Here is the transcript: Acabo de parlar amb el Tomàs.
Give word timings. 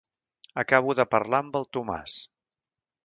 Acabo 0.61 0.95
de 0.99 1.05
parlar 1.11 1.43
amb 1.45 1.59
el 1.61 1.67
Tomàs. 1.79 2.17